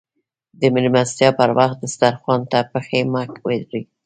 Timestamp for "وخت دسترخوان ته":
1.57-2.59